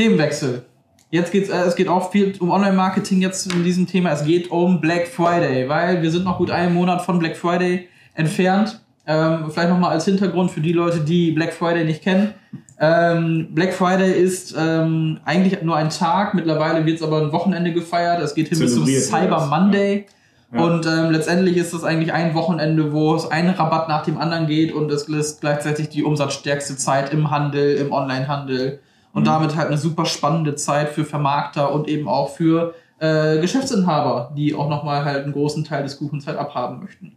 Themenwechsel. 0.00 0.62
Jetzt 1.10 1.30
geht's, 1.30 1.50
äh, 1.50 1.58
es 1.66 1.76
geht 1.76 1.88
auch 1.88 2.10
viel 2.10 2.32
um 2.38 2.50
Online-Marketing 2.50 3.20
jetzt 3.20 3.52
in 3.52 3.64
diesem 3.64 3.86
Thema. 3.86 4.12
Es 4.12 4.24
geht 4.24 4.50
um 4.50 4.80
Black 4.80 5.06
Friday, 5.06 5.68
weil 5.68 6.00
wir 6.00 6.10
sind 6.10 6.24
noch 6.24 6.38
gut 6.38 6.50
einen 6.50 6.72
Monat 6.72 7.02
von 7.02 7.18
Black 7.18 7.36
Friday 7.36 7.88
entfernt. 8.14 8.80
Ähm, 9.06 9.50
vielleicht 9.50 9.68
nochmal 9.68 9.90
als 9.90 10.06
Hintergrund 10.06 10.52
für 10.52 10.62
die 10.62 10.72
Leute, 10.72 11.00
die 11.00 11.32
Black 11.32 11.52
Friday 11.52 11.84
nicht 11.84 12.02
kennen. 12.02 12.32
Ähm, 12.78 13.48
Black 13.50 13.74
Friday 13.74 14.12
ist 14.12 14.54
ähm, 14.58 15.20
eigentlich 15.26 15.60
nur 15.62 15.76
ein 15.76 15.90
Tag, 15.90 16.32
mittlerweile 16.32 16.86
wird 16.86 16.96
es 16.96 17.02
aber 17.02 17.20
ein 17.20 17.32
Wochenende 17.32 17.72
gefeiert. 17.72 18.22
Es 18.22 18.34
geht 18.34 18.48
hin 18.48 18.58
bis 18.58 18.74
zum 18.74 18.86
Cyber 18.86 19.48
Monday. 19.48 20.06
Ja. 20.54 20.62
Und 20.62 20.86
ähm, 20.86 21.10
letztendlich 21.10 21.58
ist 21.58 21.74
das 21.74 21.84
eigentlich 21.84 22.14
ein 22.14 22.34
Wochenende, 22.34 22.92
wo 22.92 23.14
es 23.14 23.30
einen 23.30 23.50
Rabatt 23.50 23.88
nach 23.90 24.04
dem 24.04 24.16
anderen 24.16 24.46
geht 24.46 24.72
und 24.72 24.90
es 24.90 25.02
ist 25.02 25.42
gleichzeitig 25.42 25.90
die 25.90 26.04
umsatzstärkste 26.04 26.76
Zeit 26.76 27.12
im 27.12 27.30
Handel, 27.30 27.74
im 27.74 27.92
Onlinehandel 27.92 28.80
und 29.12 29.22
mhm. 29.22 29.26
damit 29.26 29.56
halt 29.56 29.68
eine 29.68 29.78
super 29.78 30.06
spannende 30.06 30.54
Zeit 30.54 30.90
für 30.90 31.04
Vermarkter 31.04 31.72
und 31.72 31.88
eben 31.88 32.08
auch 32.08 32.30
für 32.30 32.74
äh, 32.98 33.40
Geschäftsinhaber, 33.40 34.32
die 34.36 34.54
auch 34.54 34.68
nochmal 34.68 35.04
halt 35.04 35.24
einen 35.24 35.32
großen 35.32 35.64
Teil 35.64 35.82
des 35.82 35.98
Kuchens 35.98 36.26
halt 36.26 36.38
abhaben 36.38 36.80
möchten. 36.80 37.16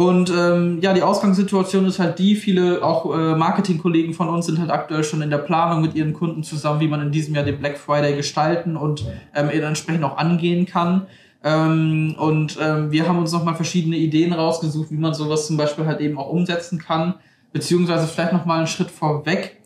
Und 0.00 0.30
ähm, 0.30 0.78
ja, 0.80 0.94
die 0.94 1.02
Ausgangssituation 1.02 1.84
ist 1.84 1.98
halt 1.98 2.18
die, 2.18 2.34
viele 2.34 2.82
auch 2.82 3.14
äh, 3.14 3.36
Marketingkollegen 3.36 4.14
von 4.14 4.30
uns 4.30 4.46
sind 4.46 4.58
halt 4.58 4.70
aktuell 4.70 5.04
schon 5.04 5.20
in 5.20 5.28
der 5.28 5.38
Planung 5.38 5.82
mit 5.82 5.94
ihren 5.94 6.14
Kunden 6.14 6.42
zusammen, 6.42 6.80
wie 6.80 6.88
man 6.88 7.02
in 7.02 7.12
diesem 7.12 7.34
Jahr 7.34 7.44
den 7.44 7.58
Black 7.58 7.76
Friday 7.76 8.16
gestalten 8.16 8.76
und 8.76 9.04
ähm, 9.34 9.50
entsprechend 9.50 10.04
auch 10.04 10.16
angehen 10.16 10.64
kann. 10.64 11.06
Ähm, 11.44 12.14
und 12.18 12.58
ähm, 12.62 12.90
wir 12.90 13.06
haben 13.06 13.18
uns 13.18 13.32
nochmal 13.32 13.56
verschiedene 13.56 13.96
Ideen 13.96 14.32
rausgesucht, 14.32 14.90
wie 14.90 14.96
man 14.96 15.12
sowas 15.12 15.46
zum 15.46 15.56
Beispiel 15.56 15.84
halt 15.84 16.00
eben 16.00 16.18
auch 16.18 16.30
umsetzen 16.30 16.78
kann. 16.78 17.14
Beziehungsweise 17.52 18.06
vielleicht 18.06 18.32
nochmal 18.32 18.58
einen 18.58 18.68
Schritt 18.68 18.90
vorweg. 18.90 19.59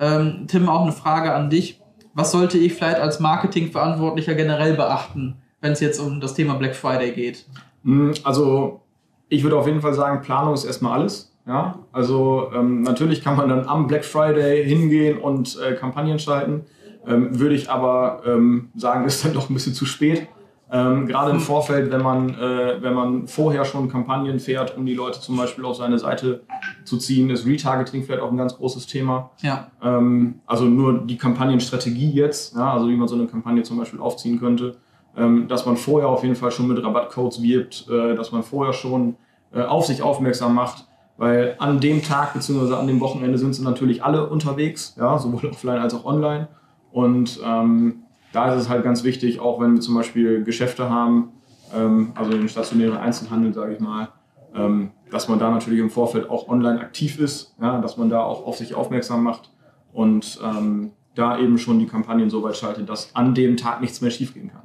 Ähm, 0.00 0.46
Tim, 0.48 0.68
auch 0.68 0.82
eine 0.82 0.92
Frage 0.92 1.32
an 1.32 1.50
dich. 1.50 1.80
Was 2.14 2.32
sollte 2.32 2.58
ich 2.58 2.74
vielleicht 2.74 2.98
als 2.98 3.20
Marketingverantwortlicher 3.20 4.34
generell 4.34 4.74
beachten, 4.74 5.36
wenn 5.60 5.72
es 5.72 5.80
jetzt 5.80 6.00
um 6.00 6.20
das 6.20 6.34
Thema 6.34 6.54
Black 6.54 6.74
Friday 6.74 7.12
geht? 7.12 7.46
Hm, 7.84 8.14
also 8.24 8.80
ich 9.28 9.42
würde 9.42 9.56
auf 9.56 9.66
jeden 9.66 9.80
Fall 9.80 9.94
sagen, 9.94 10.22
Planung 10.22 10.54
ist 10.54 10.64
erstmal 10.64 10.98
alles. 10.98 11.30
Ja, 11.46 11.78
also 11.92 12.50
ähm, 12.54 12.82
natürlich 12.82 13.24
kann 13.24 13.36
man 13.36 13.48
dann 13.48 13.66
am 13.66 13.86
Black 13.86 14.04
Friday 14.04 14.64
hingehen 14.64 15.18
und 15.18 15.58
äh, 15.60 15.74
Kampagnen 15.74 16.18
schalten. 16.18 16.64
Ähm, 17.06 17.38
würde 17.38 17.54
ich 17.54 17.70
aber 17.70 18.22
ähm, 18.26 18.70
sagen, 18.76 19.04
ist 19.06 19.24
dann 19.24 19.34
doch 19.34 19.48
ein 19.48 19.54
bisschen 19.54 19.74
zu 19.74 19.86
spät. 19.86 20.26
Ähm, 20.72 21.06
gerade 21.06 21.30
im 21.30 21.38
hm. 21.38 21.42
Vorfeld, 21.42 21.90
wenn 21.90 22.02
man, 22.02 22.30
äh, 22.30 22.80
wenn 22.80 22.94
man 22.94 23.26
vorher 23.26 23.64
schon 23.64 23.88
Kampagnen 23.88 24.38
fährt, 24.38 24.76
um 24.76 24.86
die 24.86 24.94
Leute 24.94 25.20
zum 25.20 25.36
Beispiel 25.36 25.64
auf 25.64 25.76
seine 25.76 25.98
Seite 25.98 26.42
zu 26.84 26.96
ziehen, 26.96 27.28
ist 27.30 27.44
Retargeting 27.44 28.04
vielleicht 28.04 28.22
auch 28.22 28.30
ein 28.30 28.36
ganz 28.36 28.56
großes 28.56 28.86
Thema. 28.86 29.30
Ja. 29.42 29.68
Ähm, 29.82 30.40
also 30.46 30.66
nur 30.66 31.00
die 31.00 31.18
Kampagnenstrategie 31.18 32.12
jetzt, 32.12 32.54
ja, 32.54 32.72
also 32.72 32.88
wie 32.88 32.94
man 32.94 33.08
so 33.08 33.16
eine 33.16 33.26
Kampagne 33.26 33.64
zum 33.64 33.78
Beispiel 33.78 33.98
aufziehen 33.98 34.38
könnte, 34.38 34.76
ähm, 35.16 35.48
dass 35.48 35.66
man 35.66 35.76
vorher 35.76 36.08
auf 36.08 36.22
jeden 36.22 36.36
Fall 36.36 36.52
schon 36.52 36.68
mit 36.68 36.82
Rabattcodes 36.82 37.42
wirbt, 37.42 37.88
äh, 37.90 38.14
dass 38.14 38.30
man 38.30 38.44
vorher 38.44 38.72
schon 38.72 39.16
äh, 39.52 39.62
auf 39.62 39.86
sich 39.86 40.02
aufmerksam 40.02 40.54
macht, 40.54 40.86
weil 41.16 41.56
an 41.58 41.80
dem 41.80 42.00
Tag 42.02 42.32
bzw. 42.32 42.74
an 42.74 42.86
dem 42.86 43.00
Wochenende 43.00 43.38
sind 43.38 43.54
sie 43.54 43.64
natürlich 43.64 44.04
alle 44.04 44.28
unterwegs, 44.28 44.94
ja, 44.96 45.18
sowohl 45.18 45.50
offline 45.50 45.78
als 45.78 45.94
auch 45.94 46.04
online. 46.04 46.46
Und 46.92 47.40
ähm, 47.44 48.04
da 48.32 48.54
ist 48.54 48.62
es 48.62 48.68
halt 48.68 48.84
ganz 48.84 49.04
wichtig, 49.04 49.40
auch 49.40 49.60
wenn 49.60 49.74
wir 49.74 49.80
zum 49.80 49.94
Beispiel 49.94 50.44
Geschäfte 50.44 50.88
haben, 50.88 51.32
ähm, 51.74 52.12
also 52.14 52.30
den 52.32 52.48
stationären 52.48 52.96
Einzelhandel, 52.96 53.52
sage 53.54 53.74
ich 53.74 53.80
mal, 53.80 54.08
ähm, 54.54 54.90
dass 55.10 55.28
man 55.28 55.38
da 55.38 55.50
natürlich 55.50 55.80
im 55.80 55.90
Vorfeld 55.90 56.28
auch 56.30 56.48
online 56.48 56.80
aktiv 56.80 57.18
ist, 57.18 57.54
ja, 57.60 57.80
dass 57.80 57.96
man 57.96 58.08
da 58.08 58.22
auch 58.22 58.46
auf 58.46 58.56
sich 58.56 58.74
aufmerksam 58.74 59.22
macht 59.24 59.50
und 59.92 60.38
ähm, 60.42 60.92
da 61.14 61.38
eben 61.38 61.58
schon 61.58 61.78
die 61.78 61.86
Kampagnen 61.86 62.30
so 62.30 62.42
weit 62.42 62.56
schaltet, 62.56 62.88
dass 62.88 63.14
an 63.14 63.34
dem 63.34 63.56
Tag 63.56 63.80
nichts 63.80 64.00
mehr 64.00 64.10
schiefgehen 64.10 64.50
kann. 64.50 64.62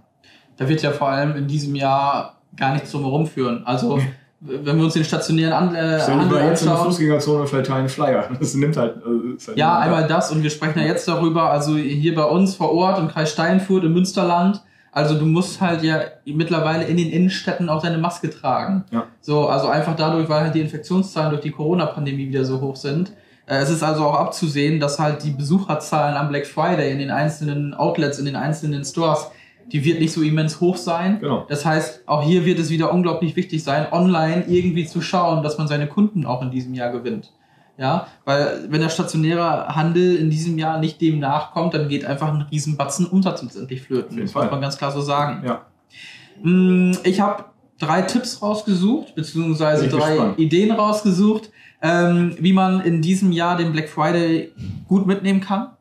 Da 0.57 0.69
wird 0.69 0.81
ja 0.81 0.91
vor 0.91 1.09
allem 1.09 1.35
in 1.35 1.47
diesem 1.47 1.75
Jahr 1.75 2.41
gar 2.55 2.73
nichts 2.73 2.91
drumherum 2.91 3.25
führen. 3.25 3.65
Also 3.65 3.99
wenn 4.41 4.77
wir 4.77 4.83
uns 4.83 4.93
den 4.93 5.03
stationären 5.03 5.53
An 5.53 5.75
äh, 5.75 5.99
Handel 5.99 6.39
jetzt 6.39 6.61
anschauen. 6.61 6.61
in 6.61 6.65
der 6.65 6.77
Fußgängerzone 6.77 7.47
vielleicht 7.47 7.71
einen 7.71 7.89
Flyer. 7.89 8.29
Das 8.39 8.53
nimmt 8.53 8.77
halt. 8.77 8.97
Also 8.97 9.47
halt 9.47 9.57
ja, 9.57 9.79
einmal 9.79 10.07
das 10.07 10.31
und 10.31 10.43
wir 10.43 10.49
sprechen 10.49 10.79
ja 10.79 10.85
jetzt 10.85 11.07
darüber, 11.07 11.51
also 11.51 11.75
hier 11.75 12.15
bei 12.15 12.25
uns 12.25 12.55
vor 12.55 12.71
Ort 12.71 12.99
im 12.99 13.07
Kreis 13.07 13.31
Steinfurt 13.31 13.83
im 13.83 13.93
Münsterland. 13.93 14.61
Also 14.91 15.17
du 15.17 15.25
musst 15.25 15.59
halt 15.59 15.83
ja 15.83 15.99
mittlerweile 16.25 16.85
in 16.85 16.95
den 16.95 17.09
Innenstädten 17.09 17.67
auch 17.67 17.81
deine 17.81 17.97
Maske 17.97 18.29
tragen. 18.29 18.85
Ja. 18.91 19.07
So, 19.19 19.47
also 19.47 19.67
einfach 19.67 19.95
dadurch, 19.95 20.29
weil 20.29 20.43
halt 20.43 20.55
die 20.55 20.61
Infektionszahlen 20.61 21.31
durch 21.31 21.41
die 21.41 21.51
Corona-Pandemie 21.51 22.29
wieder 22.29 22.45
so 22.45 22.61
hoch 22.61 22.77
sind. 22.77 23.11
Äh, 23.45 23.57
es 23.57 23.69
ist 23.69 23.83
also 23.83 24.05
auch 24.05 24.15
abzusehen, 24.15 24.79
dass 24.79 24.99
halt 24.99 25.23
die 25.23 25.31
Besucherzahlen 25.31 26.15
am 26.15 26.29
Black 26.29 26.45
Friday 26.45 26.91
in 26.91 26.99
den 26.99 27.11
einzelnen 27.11 27.73
Outlets, 27.73 28.19
in 28.19 28.25
den 28.25 28.35
einzelnen 28.35 28.85
Stores 28.85 29.27
die 29.71 29.83
wird 29.83 29.99
nicht 29.99 30.13
so 30.13 30.21
immens 30.21 30.61
hoch 30.61 30.77
sein. 30.77 31.19
Genau. 31.19 31.45
Das 31.49 31.65
heißt, 31.65 32.03
auch 32.05 32.23
hier 32.23 32.45
wird 32.45 32.59
es 32.59 32.69
wieder 32.69 32.93
unglaublich 32.93 33.35
wichtig 33.35 33.63
sein, 33.63 33.87
online 33.91 34.45
irgendwie 34.47 34.85
zu 34.85 35.01
schauen, 35.01 35.43
dass 35.43 35.57
man 35.57 35.67
seine 35.67 35.87
Kunden 35.87 36.25
auch 36.25 36.41
in 36.41 36.51
diesem 36.51 36.73
Jahr 36.73 36.91
gewinnt. 36.91 37.31
Ja, 37.77 38.07
weil 38.23 38.67
wenn 38.69 38.79
der 38.79 38.89
stationäre 38.89 39.75
Handel 39.75 40.15
in 40.15 40.29
diesem 40.29 40.57
Jahr 40.57 40.79
nicht 40.79 41.01
dem 41.01 41.19
nachkommt, 41.19 41.73
dann 41.73 41.89
geht 41.89 42.05
einfach 42.05 42.33
ein 42.33 42.43
Riesenbatzen 42.43 43.05
Umsatz 43.05 43.41
letztendlich 43.41 43.81
flöten. 43.81 44.17
Das 44.17 44.33
muss 44.33 44.49
man 44.49 44.61
ganz 44.61 44.77
klar 44.77 44.91
so 44.91 45.01
sagen. 45.01 45.45
Ja. 45.45 45.65
Hm, 46.41 46.97
ich 47.03 47.19
habe 47.19 47.45
drei 47.77 48.03
Tipps 48.03 48.41
rausgesucht, 48.41 49.15
beziehungsweise 49.15 49.89
drei 49.89 50.11
gespannt. 50.11 50.39
Ideen 50.39 50.71
rausgesucht, 50.71 51.51
ähm, 51.81 52.35
wie 52.39 52.53
man 52.53 52.79
in 52.79 53.01
diesem 53.01 53.33
Jahr 53.33 53.57
den 53.57 53.73
Black 53.73 53.89
Friday 53.89 54.53
gut 54.87 55.05
mitnehmen 55.05 55.41
kann. 55.41 55.71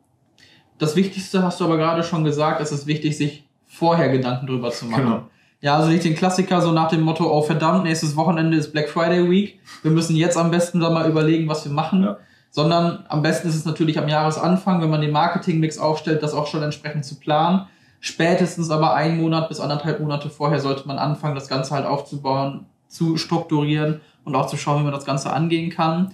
Das 0.77 0.97
Wichtigste 0.97 1.43
hast 1.43 1.61
du 1.61 1.65
aber 1.65 1.77
gerade 1.77 2.03
schon 2.03 2.25
gesagt, 2.25 2.59
es 2.59 2.73
ist 2.73 2.87
wichtig, 2.87 3.15
sich 3.15 3.44
vorher 3.77 4.09
Gedanken 4.09 4.47
drüber 4.47 4.71
zu 4.71 4.85
machen. 4.85 5.03
Genau. 5.03 5.23
Ja, 5.61 5.77
also 5.77 5.89
nicht 5.89 6.03
den 6.03 6.15
Klassiker 6.15 6.61
so 6.61 6.71
nach 6.71 6.89
dem 6.89 7.01
Motto, 7.01 7.25
oh 7.25 7.41
verdammt, 7.41 7.83
nächstes 7.83 8.15
Wochenende 8.15 8.57
ist 8.57 8.71
Black 8.71 8.87
Friday 8.89 9.29
Week. 9.29 9.59
Wir 9.81 9.91
müssen 9.91 10.15
jetzt 10.15 10.37
am 10.37 10.51
besten 10.51 10.79
dann 10.79 10.93
mal 10.93 11.09
überlegen, 11.09 11.47
was 11.47 11.65
wir 11.65 11.71
machen. 11.71 12.03
Ja. 12.03 12.17
Sondern 12.51 13.03
am 13.09 13.21
besten 13.21 13.49
ist 13.49 13.55
es 13.55 13.65
natürlich 13.65 13.97
am 13.97 14.07
Jahresanfang, 14.07 14.81
wenn 14.81 14.89
man 14.89 15.01
den 15.01 15.11
Marketingmix 15.11 15.77
aufstellt, 15.77 16.23
das 16.23 16.33
auch 16.33 16.47
schon 16.47 16.63
entsprechend 16.63 17.03
zu 17.03 17.15
planen. 17.15 17.67
Spätestens 17.99 18.69
aber 18.69 18.93
ein 18.93 19.17
Monat 19.17 19.49
bis 19.49 19.59
anderthalb 19.59 19.99
Monate 19.99 20.29
vorher 20.29 20.59
sollte 20.59 20.87
man 20.87 20.97
anfangen, 20.97 21.35
das 21.35 21.47
Ganze 21.47 21.73
halt 21.73 21.85
aufzubauen, 21.85 22.67
zu 22.87 23.17
strukturieren 23.17 24.01
und 24.23 24.35
auch 24.35 24.45
zu 24.45 24.57
schauen, 24.57 24.81
wie 24.81 24.83
man 24.83 24.93
das 24.93 25.05
Ganze 25.05 25.33
angehen 25.33 25.71
kann. 25.71 26.11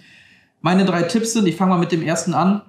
Meine 0.62 0.86
drei 0.86 1.04
Tipps 1.04 1.34
sind, 1.34 1.48
ich 1.48 1.58
fange 1.58 1.72
mal 1.72 1.80
mit 1.80 1.92
dem 1.92 2.02
ersten 2.02 2.34
an. 2.34 2.62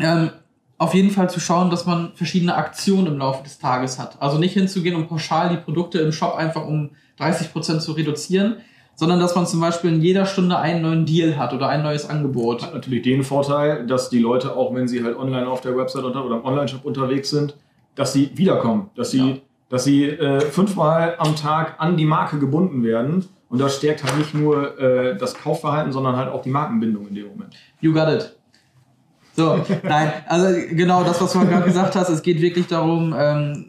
Ähm, 0.00 0.30
auf 0.78 0.94
jeden 0.94 1.10
Fall 1.10 1.28
zu 1.28 1.40
schauen, 1.40 1.70
dass 1.70 1.86
man 1.86 2.12
verschiedene 2.14 2.54
Aktionen 2.54 3.08
im 3.08 3.18
Laufe 3.18 3.42
des 3.42 3.58
Tages 3.58 3.98
hat. 3.98 4.16
Also 4.22 4.38
nicht 4.38 4.54
hinzugehen 4.54 4.94
und 4.94 5.08
pauschal 5.08 5.50
die 5.50 5.56
Produkte 5.56 5.98
im 5.98 6.12
Shop 6.12 6.36
einfach 6.36 6.64
um 6.66 6.90
30 7.18 7.52
Prozent 7.52 7.82
zu 7.82 7.92
reduzieren, 7.92 8.56
sondern 8.94 9.18
dass 9.18 9.34
man 9.34 9.46
zum 9.46 9.60
Beispiel 9.60 9.92
in 9.92 10.00
jeder 10.00 10.24
Stunde 10.24 10.58
einen 10.58 10.82
neuen 10.82 11.04
Deal 11.04 11.36
hat 11.36 11.52
oder 11.52 11.68
ein 11.68 11.82
neues 11.82 12.08
Angebot. 12.08 12.62
Hat 12.62 12.74
natürlich 12.74 13.02
den 13.02 13.24
Vorteil, 13.24 13.86
dass 13.86 14.08
die 14.08 14.20
Leute, 14.20 14.56
auch 14.56 14.72
wenn 14.72 14.86
sie 14.86 15.02
halt 15.02 15.16
online 15.16 15.48
auf 15.48 15.60
der 15.60 15.76
Website 15.76 16.04
oder 16.04 16.24
im 16.24 16.44
Online-Shop 16.44 16.84
unterwegs 16.84 17.30
sind, 17.30 17.56
dass 17.96 18.12
sie 18.12 18.30
wiederkommen, 18.34 18.90
dass 18.94 19.10
sie, 19.10 19.30
ja. 19.30 19.36
dass 19.68 19.82
sie 19.82 20.04
äh, 20.04 20.40
fünfmal 20.40 21.16
am 21.18 21.34
Tag 21.34 21.76
an 21.78 21.96
die 21.96 22.04
Marke 22.04 22.38
gebunden 22.38 22.84
werden. 22.84 23.24
Und 23.48 23.60
das 23.60 23.76
stärkt 23.76 24.04
halt 24.04 24.16
nicht 24.18 24.34
nur 24.34 24.78
äh, 24.78 25.16
das 25.16 25.34
Kaufverhalten, 25.34 25.92
sondern 25.92 26.16
halt 26.16 26.30
auch 26.30 26.42
die 26.42 26.50
Markenbindung 26.50 27.08
in 27.08 27.14
dem 27.14 27.28
Moment. 27.28 27.56
You 27.80 27.92
got 27.92 28.08
it. 28.08 28.37
So, 29.38 29.64
nein, 29.84 30.12
also 30.26 30.48
genau 30.72 31.04
das, 31.04 31.20
was 31.20 31.32
du 31.32 31.46
gerade 31.46 31.64
gesagt 31.64 31.94
hast, 31.94 32.08
es 32.08 32.22
geht 32.22 32.40
wirklich 32.40 32.66
darum, 32.66 33.14
ähm, 33.16 33.66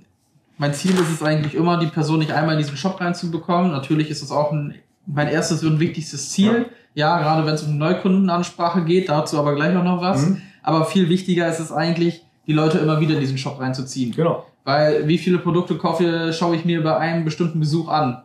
mein 0.57 0.73
Ziel 0.73 0.95
ist 0.95 1.11
es 1.13 1.21
eigentlich 1.21 1.53
immer, 1.53 1.77
die 1.77 1.85
Person 1.85 2.17
nicht 2.17 2.31
einmal 2.31 2.55
in 2.55 2.61
diesen 2.63 2.75
Shop 2.75 2.99
reinzubekommen. 2.99 3.71
Natürlich 3.71 4.09
ist 4.09 4.23
es 4.23 4.31
auch 4.31 4.51
ein, 4.51 4.73
mein 5.05 5.27
erstes 5.27 5.63
und 5.63 5.79
wichtigstes 5.79 6.31
Ziel. 6.31 6.65
Ja, 6.95 7.19
ja 7.19 7.21
gerade 7.21 7.45
wenn 7.45 7.53
es 7.53 7.61
um 7.61 7.77
Neukundenansprache 7.77 8.83
geht, 8.83 9.09
dazu 9.09 9.37
aber 9.37 9.53
gleich 9.53 9.71
noch, 9.71 9.83
noch 9.83 10.01
was. 10.01 10.25
Mhm. 10.25 10.41
Aber 10.63 10.85
viel 10.85 11.07
wichtiger 11.07 11.47
ist 11.47 11.59
es 11.59 11.71
eigentlich, 11.71 12.25
die 12.47 12.53
Leute 12.53 12.79
immer 12.79 12.99
wieder 12.99 13.13
in 13.13 13.19
diesen 13.19 13.37
Shop 13.37 13.59
reinzuziehen. 13.59 14.15
Genau. 14.15 14.47
Weil 14.63 15.07
wie 15.07 15.19
viele 15.19 15.37
Produkte 15.37 15.77
kaufe, 15.77 16.33
schaue 16.33 16.55
ich 16.55 16.65
mir 16.65 16.81
bei 16.81 16.97
einem 16.97 17.25
bestimmten 17.25 17.59
Besuch 17.59 17.89
an? 17.89 18.23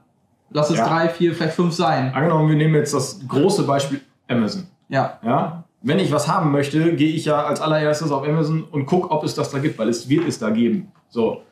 Lass 0.49 0.71
es 0.71 0.79
ja. 0.79 0.89
drei, 0.89 1.11
vier, 1.11 1.35
vielleicht 1.35 1.57
fünf 1.57 1.75
sein. 1.75 2.11
Angenommen, 2.15 2.49
wir 2.49 2.57
nehmen 2.57 2.75
jetzt 2.75 2.95
das 2.95 3.21
große 3.29 3.65
Beispiel 3.65 4.01
Amazon. 4.29 4.67
Ja. 4.89 5.19
Ja 5.23 5.64
wenn 5.85 5.99
ich 5.99 6.11
was 6.11 6.27
haben 6.27 6.51
möchte, 6.51 6.97
gehe 6.97 7.13
ich 7.13 7.27
ja 7.27 7.45
als 7.45 7.61
allererstes 7.61 8.11
auf 8.11 8.27
Amazon 8.27 8.65
und 8.65 8.87
gucke, 8.87 9.11
ob 9.11 9.23
es 9.23 9.35
das 9.35 9.51
da 9.51 9.59
gibt, 9.59 9.79
weil 9.79 9.91
es 9.91 10.09
wird 10.09 10.27
es 10.27 10.39
da 10.39 10.51
geben. 10.51 10.91
So. 11.11 11.43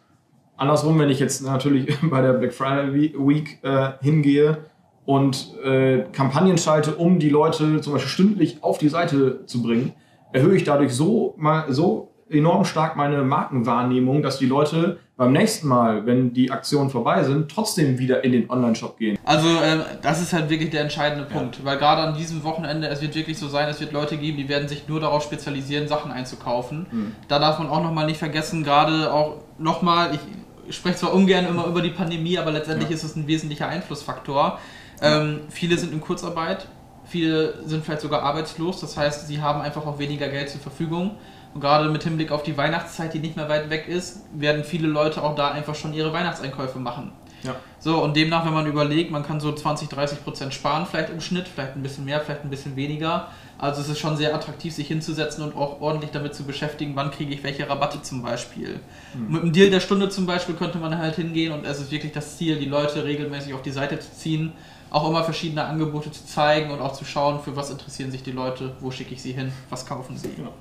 Andersrum, 0.56 0.98
wenn 0.98 1.10
ich 1.10 1.20
jetzt 1.20 1.42
natürlich 1.42 1.94
bei 2.02 2.22
der 2.22 2.32
Black 2.32 2.54
Friday 2.54 3.14
Week 3.14 3.58
äh, 3.62 3.90
hingehe 4.00 4.64
und 5.04 5.54
äh, 5.62 6.04
Kampagnen 6.12 6.56
schalte, 6.56 6.96
um 6.96 7.18
die 7.18 7.28
Leute 7.28 7.82
zum 7.82 7.92
Beispiel 7.92 8.08
stündlich 8.08 8.62
auf 8.62 8.78
die 8.78 8.88
Seite 8.88 9.44
zu 9.44 9.62
bringen, 9.62 9.92
erhöhe 10.32 10.56
ich 10.56 10.64
dadurch 10.64 10.94
so 10.94 11.34
mal 11.36 11.70
so 11.70 12.11
enorm 12.32 12.64
stark 12.64 12.96
meine 12.96 13.22
Markenwahrnehmung, 13.22 14.22
dass 14.22 14.38
die 14.38 14.46
Leute 14.46 14.98
beim 15.16 15.32
nächsten 15.32 15.68
Mal, 15.68 16.04
wenn 16.06 16.32
die 16.32 16.50
Aktionen 16.50 16.90
vorbei 16.90 17.22
sind, 17.22 17.50
trotzdem 17.50 17.98
wieder 17.98 18.24
in 18.24 18.32
den 18.32 18.50
Online-Shop 18.50 18.98
gehen. 18.98 19.18
Also 19.24 19.46
ähm, 19.62 19.82
das 20.02 20.20
ist 20.20 20.32
halt 20.32 20.50
wirklich 20.50 20.70
der 20.70 20.80
entscheidende 20.80 21.24
Punkt, 21.26 21.58
ja. 21.58 21.64
weil 21.64 21.78
gerade 21.78 22.02
an 22.02 22.16
diesem 22.16 22.42
Wochenende, 22.42 22.88
es 22.88 23.00
wird 23.02 23.14
wirklich 23.14 23.38
so 23.38 23.48
sein, 23.48 23.68
es 23.68 23.80
wird 23.80 23.92
Leute 23.92 24.16
geben, 24.16 24.38
die 24.38 24.48
werden 24.48 24.68
sich 24.68 24.88
nur 24.88 25.00
darauf 25.00 25.22
spezialisieren, 25.22 25.86
Sachen 25.86 26.10
einzukaufen. 26.10 26.86
Mhm. 26.90 27.12
Da 27.28 27.38
darf 27.38 27.58
man 27.58 27.68
auch 27.68 27.82
nochmal 27.82 28.06
nicht 28.06 28.18
vergessen, 28.18 28.64
gerade 28.64 29.12
auch 29.12 29.36
nochmal, 29.58 30.18
ich 30.66 30.74
spreche 30.74 30.96
zwar 30.96 31.12
ungern 31.12 31.46
immer 31.46 31.66
über 31.66 31.82
die 31.82 31.90
Pandemie, 31.90 32.38
aber 32.38 32.50
letztendlich 32.50 32.90
ja. 32.90 32.96
ist 32.96 33.04
es 33.04 33.14
ein 33.14 33.26
wesentlicher 33.26 33.68
Einflussfaktor. 33.68 34.58
Ähm, 35.00 35.40
viele 35.50 35.78
sind 35.78 35.92
in 35.92 36.00
Kurzarbeit, 36.00 36.66
viele 37.04 37.66
sind 37.66 37.84
vielleicht 37.84 38.00
sogar 38.00 38.22
arbeitslos, 38.22 38.80
das 38.80 38.96
heißt, 38.96 39.28
sie 39.28 39.40
haben 39.40 39.60
einfach 39.60 39.86
auch 39.86 39.98
weniger 39.98 40.28
Geld 40.28 40.50
zur 40.50 40.60
Verfügung. 40.60 41.12
Gerade 41.60 41.88
mit 41.90 42.02
Hinblick 42.02 42.30
auf 42.30 42.42
die 42.42 42.56
Weihnachtszeit, 42.56 43.12
die 43.14 43.18
nicht 43.18 43.36
mehr 43.36 43.48
weit 43.48 43.68
weg 43.70 43.86
ist, 43.88 44.20
werden 44.32 44.64
viele 44.64 44.88
Leute 44.88 45.22
auch 45.22 45.34
da 45.34 45.50
einfach 45.50 45.74
schon 45.74 45.92
ihre 45.92 46.12
Weihnachtseinkäufe 46.12 46.78
machen. 46.78 47.12
Ja. 47.42 47.56
So, 47.78 48.02
und 48.02 48.16
demnach, 48.16 48.46
wenn 48.46 48.54
man 48.54 48.66
überlegt, 48.66 49.10
man 49.10 49.24
kann 49.24 49.40
so 49.40 49.52
20, 49.52 49.88
30 49.88 50.22
Prozent 50.22 50.54
sparen, 50.54 50.86
vielleicht 50.88 51.10
im 51.10 51.20
Schnitt, 51.20 51.48
vielleicht 51.48 51.74
ein 51.74 51.82
bisschen 51.82 52.04
mehr, 52.04 52.20
vielleicht 52.20 52.44
ein 52.44 52.50
bisschen 52.50 52.76
weniger. 52.76 53.28
Also 53.58 53.80
es 53.80 53.88
ist 53.88 53.98
schon 53.98 54.16
sehr 54.16 54.34
attraktiv, 54.34 54.72
sich 54.72 54.88
hinzusetzen 54.88 55.44
und 55.44 55.56
auch 55.56 55.80
ordentlich 55.80 56.10
damit 56.10 56.34
zu 56.34 56.44
beschäftigen, 56.44 56.92
wann 56.94 57.10
kriege 57.10 57.34
ich 57.34 57.42
welche 57.42 57.68
Rabatte 57.68 58.02
zum 58.02 58.22
Beispiel. 58.22 58.80
Mhm. 59.14 59.32
Mit 59.32 59.42
dem 59.42 59.52
Deal 59.52 59.70
der 59.70 59.80
Stunde 59.80 60.08
zum 60.08 60.26
Beispiel 60.26 60.54
könnte 60.54 60.78
man 60.78 60.96
halt 60.96 61.16
hingehen 61.16 61.52
und 61.52 61.64
es 61.64 61.80
ist 61.80 61.90
wirklich 61.90 62.12
das 62.12 62.38
Ziel, 62.38 62.58
die 62.58 62.66
Leute 62.66 63.04
regelmäßig 63.04 63.54
auf 63.54 63.62
die 63.62 63.70
Seite 63.70 63.98
zu 63.98 64.12
ziehen, 64.12 64.52
auch 64.92 65.08
immer 65.08 65.24
verschiedene 65.24 65.64
Angebote 65.64 66.10
zu 66.12 66.26
zeigen 66.26 66.70
und 66.70 66.80
auch 66.80 66.92
zu 66.92 67.06
schauen, 67.06 67.40
für 67.40 67.56
was 67.56 67.70
interessieren 67.70 68.10
sich 68.10 68.22
die 68.22 68.30
Leute, 68.30 68.76
wo 68.80 68.90
schicke 68.90 69.14
ich 69.14 69.22
sie 69.22 69.32
hin, 69.32 69.50
was 69.70 69.86
kaufen 69.86 70.18
sie. 70.18 70.28
Genau. 70.28 70.52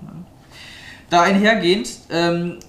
Da 1.10 1.24
einhergehend 1.24 1.90
ähm, 2.10 2.60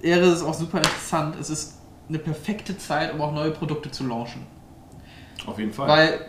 wäre 0.00 0.26
es 0.26 0.44
auch 0.44 0.54
super 0.54 0.78
interessant. 0.78 1.34
Es 1.40 1.50
ist 1.50 1.78
eine 2.08 2.20
perfekte 2.20 2.78
Zeit, 2.78 3.12
um 3.12 3.20
auch 3.20 3.32
neue 3.32 3.50
Produkte 3.50 3.90
zu 3.90 4.06
launchen. 4.06 4.46
Auf 5.44 5.58
jeden 5.58 5.72
Fall. 5.72 5.88
Weil 5.88 6.26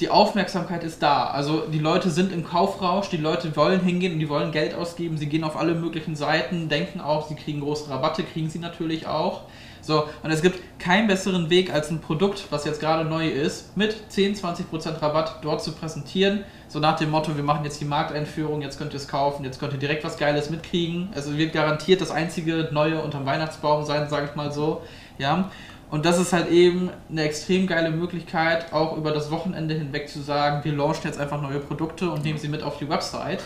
die 0.00 0.08
Aufmerksamkeit 0.08 0.82
ist 0.82 1.02
da. 1.02 1.26
Also 1.26 1.66
die 1.66 1.78
Leute 1.78 2.10
sind 2.10 2.32
im 2.32 2.44
Kaufrausch, 2.44 3.10
die 3.10 3.18
Leute 3.18 3.54
wollen 3.54 3.80
hingehen 3.80 4.14
und 4.14 4.18
die 4.18 4.30
wollen 4.30 4.50
Geld 4.50 4.74
ausgeben. 4.74 5.18
Sie 5.18 5.26
gehen 5.26 5.44
auf 5.44 5.56
alle 5.56 5.74
möglichen 5.74 6.16
Seiten, 6.16 6.70
denken 6.70 7.02
auch, 7.02 7.28
sie 7.28 7.34
kriegen 7.34 7.60
große 7.60 7.90
Rabatte, 7.90 8.22
kriegen 8.22 8.48
sie 8.48 8.60
natürlich 8.60 9.06
auch. 9.06 9.42
So, 9.80 10.04
und 10.22 10.30
es 10.30 10.42
gibt 10.42 10.60
keinen 10.78 11.08
besseren 11.08 11.50
Weg, 11.50 11.72
als 11.72 11.90
ein 11.90 12.00
Produkt, 12.00 12.46
was 12.50 12.64
jetzt 12.64 12.80
gerade 12.80 13.08
neu 13.08 13.28
ist, 13.28 13.76
mit 13.76 13.96
10, 14.10 14.36
20% 14.36 15.00
Rabatt 15.00 15.38
dort 15.42 15.62
zu 15.62 15.72
präsentieren. 15.72 16.44
So 16.68 16.78
nach 16.78 16.96
dem 16.96 17.10
Motto, 17.10 17.36
wir 17.36 17.42
machen 17.42 17.64
jetzt 17.64 17.80
die 17.80 17.84
Markteinführung, 17.84 18.62
jetzt 18.62 18.78
könnt 18.78 18.92
ihr 18.92 18.98
es 18.98 19.08
kaufen, 19.08 19.44
jetzt 19.44 19.58
könnt 19.58 19.72
ihr 19.72 19.78
direkt 19.78 20.04
was 20.04 20.18
Geiles 20.18 20.50
mitkriegen. 20.50 21.08
Also 21.14 21.36
wird 21.36 21.52
garantiert 21.52 22.00
das 22.00 22.10
einzige 22.10 22.68
Neue 22.72 23.00
unterm 23.00 23.24
Weihnachtsbaum 23.26 23.84
sein, 23.84 24.08
sage 24.08 24.28
ich 24.30 24.36
mal 24.36 24.52
so. 24.52 24.82
Ja. 25.18 25.50
Und 25.90 26.04
das 26.04 26.18
ist 26.18 26.34
halt 26.34 26.50
eben 26.50 26.90
eine 27.10 27.22
extrem 27.22 27.66
geile 27.66 27.90
Möglichkeit, 27.90 28.74
auch 28.74 28.96
über 28.98 29.10
das 29.10 29.30
Wochenende 29.30 29.74
hinweg 29.74 30.08
zu 30.08 30.20
sagen, 30.20 30.62
wir 30.64 30.72
launchen 30.74 31.04
jetzt 31.04 31.18
einfach 31.18 31.40
neue 31.40 31.60
Produkte 31.60 32.10
und 32.10 32.24
nehmen 32.24 32.38
sie 32.38 32.48
mit 32.48 32.62
auf 32.62 32.76
die 32.76 32.88
Website 32.90 33.42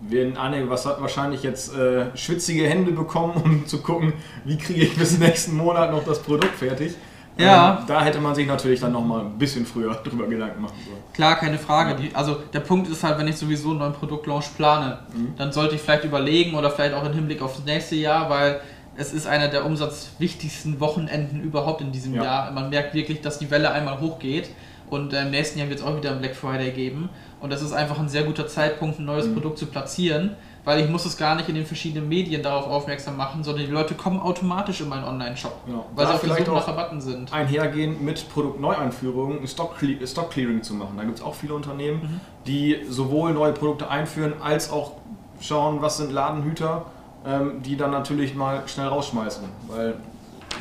werden 0.00 0.36
einige 0.36 0.68
was 0.68 0.86
wahrscheinlich 0.86 1.42
jetzt 1.42 1.74
äh, 1.74 2.16
schwitzige 2.16 2.66
Hände 2.66 2.92
bekommen, 2.92 3.34
um 3.44 3.66
zu 3.66 3.82
gucken, 3.82 4.12
wie 4.44 4.56
kriege 4.58 4.82
ich 4.82 4.96
bis 4.96 5.18
nächsten 5.18 5.56
Monat 5.56 5.90
noch 5.90 6.04
das 6.04 6.22
Produkt 6.22 6.54
fertig. 6.54 6.94
Ja. 7.38 7.78
Ähm, 7.80 7.86
da 7.86 8.02
hätte 8.02 8.18
man 8.20 8.34
sich 8.34 8.46
natürlich 8.46 8.80
dann 8.80 8.92
nochmal 8.92 9.20
ein 9.20 9.38
bisschen 9.38 9.66
früher 9.66 9.94
drüber 10.04 10.26
Gedanken 10.26 10.62
machen 10.62 10.76
sollen. 10.84 11.02
Klar, 11.12 11.36
keine 11.36 11.58
Frage. 11.58 11.90
Ja. 11.90 11.96
Die, 11.96 12.14
also 12.14 12.36
der 12.52 12.60
Punkt 12.60 12.88
ist 12.88 13.02
halt, 13.04 13.18
wenn 13.18 13.28
ich 13.28 13.36
sowieso 13.36 13.70
einen 13.70 13.80
neuen 13.80 13.92
Produktlaunch 13.92 14.56
plane, 14.56 14.98
mhm. 15.14 15.34
dann 15.36 15.52
sollte 15.52 15.74
ich 15.74 15.82
vielleicht 15.82 16.04
überlegen 16.04 16.54
oder 16.54 16.70
vielleicht 16.70 16.94
auch 16.94 17.04
im 17.04 17.12
Hinblick 17.12 17.42
auf 17.42 17.54
das 17.56 17.64
nächste 17.64 17.96
Jahr, 17.96 18.30
weil 18.30 18.60
es 18.96 19.12
ist 19.12 19.26
einer 19.26 19.48
der 19.48 19.66
umsatzwichtigsten 19.66 20.80
Wochenenden 20.80 21.42
überhaupt 21.42 21.82
in 21.82 21.92
diesem 21.92 22.14
ja. 22.14 22.24
Jahr. 22.24 22.50
Man 22.52 22.70
merkt 22.70 22.94
wirklich, 22.94 23.20
dass 23.20 23.38
die 23.38 23.50
Welle 23.50 23.70
einmal 23.70 24.00
hochgeht 24.00 24.48
und 24.88 25.12
äh, 25.12 25.22
im 25.22 25.30
nächsten 25.30 25.58
Jahr 25.58 25.68
wird 25.68 25.80
es 25.80 25.84
auch 25.84 25.96
wieder 25.96 26.12
einen 26.12 26.20
Black 26.20 26.34
Friday 26.34 26.70
geben. 26.70 27.10
Und 27.40 27.52
das 27.52 27.62
ist 27.62 27.72
einfach 27.72 27.98
ein 27.98 28.08
sehr 28.08 28.24
guter 28.24 28.46
Zeitpunkt, 28.46 28.98
ein 28.98 29.04
neues 29.04 29.26
mhm. 29.26 29.34
Produkt 29.34 29.58
zu 29.58 29.66
platzieren, 29.66 30.36
weil 30.64 30.80
ich 30.80 30.88
muss 30.88 31.04
es 31.04 31.16
gar 31.16 31.36
nicht 31.36 31.48
in 31.48 31.54
den 31.54 31.66
verschiedenen 31.66 32.08
Medien 32.08 32.42
darauf 32.42 32.66
aufmerksam 32.66 33.16
machen, 33.16 33.44
sondern 33.44 33.66
die 33.66 33.70
Leute 33.70 33.94
kommen 33.94 34.18
automatisch 34.18 34.80
in 34.80 34.88
meinen 34.88 35.04
Online-Shop, 35.04 35.64
genau. 35.66 35.86
weil 35.94 36.04
da 36.04 36.10
sie 36.10 36.14
auf 36.14 36.20
vielleicht 36.22 36.48
auch 36.48 36.54
nach 36.54 36.68
Rabatten 36.68 37.00
sind. 37.00 37.32
Einhergehen 37.32 38.04
mit 38.04 38.28
Produktneueinführungen, 38.30 39.46
Stock, 39.46 39.76
Stock 40.04 40.30
Clearing 40.30 40.62
zu 40.62 40.74
machen. 40.74 40.94
Da 40.96 41.04
gibt 41.04 41.18
es 41.18 41.24
auch 41.24 41.34
viele 41.34 41.54
Unternehmen, 41.54 42.00
mhm. 42.02 42.20
die 42.46 42.78
sowohl 42.88 43.32
neue 43.32 43.52
Produkte 43.52 43.88
einführen, 43.90 44.34
als 44.42 44.70
auch 44.70 44.92
schauen, 45.40 45.82
was 45.82 45.98
sind 45.98 46.12
Ladenhüter, 46.12 46.86
ähm, 47.26 47.62
die 47.62 47.76
dann 47.76 47.90
natürlich 47.90 48.34
mal 48.34 48.66
schnell 48.66 48.88
rausschmeißen, 48.88 49.44
weil 49.68 49.94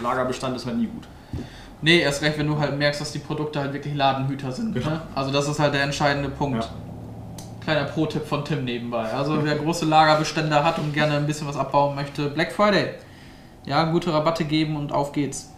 Lagerbestand 0.03 0.55
ist 0.55 0.65
halt 0.65 0.77
nie 0.77 0.87
gut. 0.87 1.07
Nee, 1.85 1.99
erst 1.99 2.23
recht, 2.23 2.39
wenn 2.39 2.47
du 2.47 2.57
halt 2.57 2.75
merkst, 2.79 2.99
dass 2.99 3.11
die 3.11 3.19
Produkte 3.19 3.59
halt 3.59 3.71
wirklich 3.71 3.93
Ladenhüter 3.93 4.51
sind. 4.51 4.73
Genau. 4.73 4.89
Ne? 4.89 5.01
Also 5.13 5.31
das 5.31 5.47
ist 5.47 5.59
halt 5.59 5.75
der 5.75 5.83
entscheidende 5.83 6.29
Punkt. 6.29 6.63
Ja. 6.63 6.69
Kleiner 7.63 7.83
Pro-Tipp 7.83 8.25
von 8.25 8.43
Tim 8.43 8.63
nebenbei. 8.63 9.03
Also 9.13 9.45
wer 9.45 9.53
große 9.53 9.85
Lagerbestände 9.85 10.63
hat 10.63 10.79
und 10.79 10.95
gerne 10.95 11.15
ein 11.15 11.27
bisschen 11.27 11.47
was 11.47 11.55
abbauen 11.55 11.93
möchte, 11.93 12.29
Black 12.29 12.53
Friday. 12.53 12.95
Ja, 13.67 13.83
gute 13.83 14.11
Rabatte 14.11 14.45
geben 14.45 14.77
und 14.77 14.91
auf 14.91 15.11
geht's. 15.11 15.51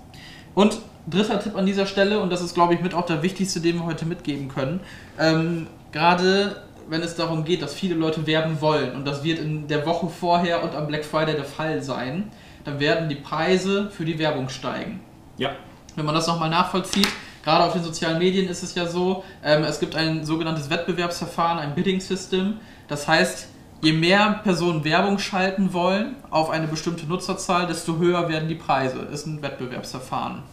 Und 0.53 0.79
dritter 1.09 1.39
Tipp 1.39 1.55
an 1.55 1.65
dieser 1.65 1.85
Stelle, 1.85 2.19
und 2.19 2.29
das 2.29 2.41
ist 2.41 2.53
glaube 2.53 2.73
ich 2.73 2.81
mit 2.81 2.93
auch 2.93 3.05
der 3.05 3.23
wichtigste, 3.23 3.61
den 3.61 3.77
wir 3.77 3.85
heute 3.85 4.05
mitgeben 4.05 4.49
können. 4.49 4.81
Ähm, 5.17 5.67
Gerade 5.93 6.57
wenn 6.89 7.03
es 7.03 7.15
darum 7.15 7.45
geht, 7.45 7.61
dass 7.61 7.73
viele 7.73 7.95
Leute 7.95 8.27
werben 8.27 8.59
wollen, 8.59 8.97
und 8.97 9.07
das 9.07 9.23
wird 9.23 9.39
in 9.39 9.69
der 9.69 9.85
Woche 9.85 10.09
vorher 10.09 10.61
und 10.61 10.75
am 10.75 10.87
Black 10.87 11.05
Friday 11.05 11.35
der 11.35 11.45
Fall 11.45 11.81
sein, 11.81 12.29
dann 12.65 12.81
werden 12.81 13.07
die 13.07 13.15
Preise 13.15 13.89
für 13.91 14.03
die 14.03 14.19
Werbung 14.19 14.49
steigen. 14.49 14.99
Ja. 15.37 15.51
Wenn 15.97 16.05
man 16.05 16.13
das 16.13 16.27
nochmal 16.27 16.51
nachvollzieht, 16.51 17.07
gerade 17.43 17.63
auf 17.63 17.73
den 17.73 17.83
sozialen 17.83 18.19
Medien 18.19 18.47
ist 18.47 18.61
es 18.61 18.75
ja 18.75 18.85
so, 18.85 19.23
ähm, 19.43 19.63
es 19.63 19.79
gibt 19.79 19.95
ein 19.95 20.23
sogenanntes 20.23 20.69
Wettbewerbsverfahren, 20.69 21.57
ein 21.57 21.73
Bidding 21.73 21.99
System. 21.99 22.57
Das 22.87 23.07
heißt, 23.07 23.47
je 23.81 23.93
mehr 23.93 24.41
Personen 24.43 24.83
Werbung 24.83 25.17
schalten 25.17 25.73
wollen 25.73 26.15
auf 26.29 26.51
eine 26.51 26.67
bestimmte 26.67 27.07
Nutzerzahl, 27.07 27.65
desto 27.65 27.97
höher 27.97 28.29
werden 28.29 28.47
die 28.47 28.53
Preise. 28.53 28.99
Ist 29.11 29.25
ein 29.25 29.41
Wettbewerbsverfahren. 29.41 30.43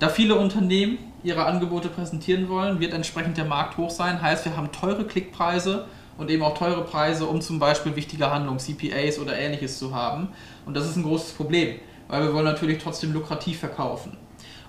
Da 0.00 0.08
viele 0.08 0.34
Unternehmen 0.34 0.98
ihre 1.22 1.44
Angebote 1.44 1.88
präsentieren 1.88 2.48
wollen, 2.48 2.80
wird 2.80 2.92
entsprechend 2.92 3.36
der 3.36 3.44
Markt 3.44 3.76
hoch 3.76 3.90
sein. 3.90 4.20
Heißt, 4.20 4.44
wir 4.46 4.56
haben 4.56 4.72
teure 4.72 5.04
Klickpreise 5.04 5.84
und 6.18 6.28
eben 6.28 6.42
auch 6.42 6.58
teure 6.58 6.82
Preise, 6.82 7.26
um 7.26 7.40
zum 7.40 7.60
Beispiel 7.60 7.94
wichtige 7.94 8.32
Handlungen, 8.32 8.58
CPAs 8.58 9.20
oder 9.20 9.38
ähnliches 9.38 9.78
zu 9.78 9.94
haben. 9.94 10.30
Und 10.66 10.76
das 10.76 10.88
ist 10.88 10.96
ein 10.96 11.04
großes 11.04 11.34
Problem, 11.34 11.76
weil 12.08 12.24
wir 12.24 12.34
wollen 12.34 12.46
natürlich 12.46 12.82
trotzdem 12.82 13.12
lukrativ 13.12 13.60
verkaufen. 13.60 14.16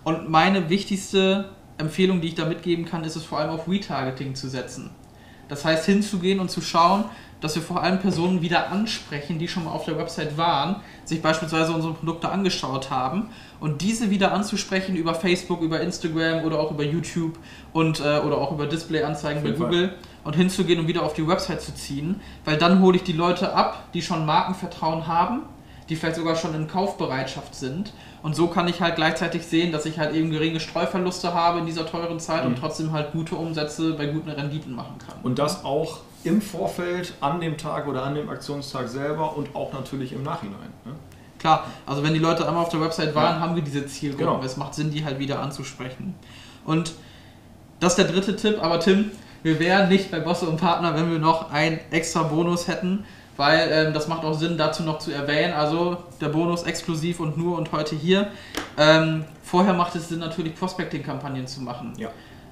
Und 0.04 0.30
meine 0.30 0.70
wichtigste 0.70 1.50
Empfehlung, 1.78 2.22
die 2.22 2.30
ich 2.30 2.36
da 2.36 2.46
mitgeben 2.46 2.86
kann, 2.86 3.04
ist 3.04 3.16
es 3.16 3.24
vor 3.24 3.40
allem 3.40 3.52
auf 3.52 3.68
Retargeting 3.68 4.36
zu 4.36 4.50
setzen. 4.50 4.92
Das 5.50 5.66
heißt, 5.66 5.86
hinzugehen 5.86 6.40
und 6.40 6.50
zu 6.50 6.62
schauen, 6.62 7.06
dass 7.44 7.56
wir 7.56 7.62
vor 7.62 7.84
allem 7.84 8.00
Personen 8.00 8.42
wieder 8.42 8.72
ansprechen, 8.72 9.38
die 9.38 9.50
schon 9.50 9.66
mal 9.66 9.72
auf 9.72 9.84
der 9.84 9.98
Website 9.98 10.38
waren, 10.38 10.78
sich 11.04 11.22
beispielsweise 11.22 11.74
unsere 11.74 11.94
Produkte 11.94 12.30
angeschaut 12.30 12.90
haben 12.90 13.30
und 13.60 13.82
diese 13.82 14.10
wieder 14.10 14.32
anzusprechen 14.32 14.96
über 14.96 15.14
Facebook, 15.14 15.62
über 15.62 15.82
Instagram 15.82 16.46
oder 16.46 16.58
auch 16.58 16.72
über 16.72 16.84
YouTube 16.84 17.38
und 17.74 18.00
äh, 18.00 18.20
oder 18.20 18.38
auch 18.38 18.54
über 18.54 18.66
Displayanzeigen 18.66 19.44
bei 19.44 19.52
Google 19.52 19.90
Fall. 19.90 19.98
und 20.24 20.38
hinzugehen 20.38 20.80
und 20.80 20.88
wieder 20.88 21.04
auf 21.04 21.14
die 21.14 21.28
Website 21.28 21.62
zu 21.62 21.76
ziehen, 21.76 22.22
weil 22.46 22.58
dann 22.58 22.80
hole 22.80 22.96
ich 22.96 23.04
die 23.04 23.12
Leute 23.12 23.54
ab, 23.54 23.90
die 23.94 24.02
schon 24.02 24.26
Markenvertrauen 24.26 25.08
haben, 25.08 25.42
die 25.90 25.98
vielleicht 25.98 26.16
sogar 26.16 26.38
schon 26.38 26.56
in 26.56 26.70
Kaufbereitschaft 26.70 27.56
sind 27.56 27.92
und 28.24 28.38
so 28.38 28.48
kann 28.48 28.70
ich 28.70 28.80
halt 28.82 28.96
gleichzeitig 28.96 29.46
sehen, 29.46 29.74
dass 29.74 29.86
ich 29.86 30.00
halt 30.00 30.16
eben 30.16 30.32
geringe 30.32 30.62
Streuverluste 30.62 31.34
habe 31.34 31.60
in 31.60 31.66
dieser 31.66 31.86
teuren 31.86 32.22
Zeit 32.22 32.46
mhm. 32.46 32.52
und 32.52 32.58
trotzdem 32.58 32.94
halt 32.94 33.12
gute 33.12 33.36
Umsätze 33.36 33.94
bei 33.94 34.06
guten 34.06 34.30
Renditen 34.30 34.74
machen 34.74 34.96
kann. 34.98 35.18
Und 35.24 35.40
das 35.40 35.66
auch 35.66 36.00
im 36.24 36.42
Vorfeld, 36.42 37.14
an 37.20 37.42
dem 37.42 37.58
Tag 37.58 37.86
oder 37.86 38.04
an 38.04 38.16
dem 38.16 38.30
Aktionstag 38.30 38.88
selber 38.88 39.36
und 39.36 39.54
auch 39.54 39.74
natürlich 39.74 40.14
im 40.14 40.24
Nachhinein. 40.24 40.72
Ne? 40.86 40.94
Klar, 41.38 41.68
also 41.86 42.02
wenn 42.02 42.14
die 42.14 42.20
Leute 42.20 42.48
einmal 42.48 42.64
auf 42.64 42.70
der 42.70 42.80
Website 42.80 43.14
waren, 43.14 43.36
ja. 43.36 43.40
haben 43.42 43.56
wir 43.56 43.62
diese 43.62 43.86
Zielgruppe. 43.88 44.24
Genau. 44.24 44.42
Es 44.42 44.56
macht 44.56 44.74
Sinn, 44.74 44.90
die 44.90 45.04
halt 45.04 45.20
wieder 45.20 45.42
anzusprechen. 45.42 46.16
Und 46.66 46.94
das 47.82 47.98
ist 47.98 47.98
der 47.98 48.08
dritte 48.14 48.38
Tipp, 48.38 48.64
aber 48.64 48.80
Tim, 48.80 49.12
wir 49.44 49.60
wären 49.60 49.90
nicht 49.90 50.12
bei 50.12 50.22
Bosse 50.22 50.48
und 50.48 50.56
Partner, 50.62 50.96
wenn 50.96 51.12
wir 51.12 51.20
noch 51.20 51.52
einen 51.52 51.78
extra 51.92 52.24
Bonus 52.24 52.70
hätten 52.70 53.04
weil 53.38 53.70
ähm, 53.72 53.94
das 53.94 54.08
macht 54.08 54.24
auch 54.24 54.34
Sinn, 54.34 54.58
dazu 54.58 54.84
noch 54.84 55.00
zu 55.00 55.12
erwähnen. 55.12 55.54
Also 55.54 55.98
der 56.22 56.30
Bonus 56.30 56.64
exklusiv 56.64 57.20
und 57.20 57.38
nur 57.38 57.58
und 57.58 57.72
heute 57.72 57.96
hier. 57.96 58.28
Ähm, 58.78 59.26
vorher 59.44 59.74
macht 59.74 59.96
es 59.96 60.10
Sinn, 60.10 60.20
natürlich 60.20 60.56
Prospecting-Kampagnen 60.56 61.48
zu 61.48 61.62
machen. 61.62 61.94
Ja. 61.98 62.10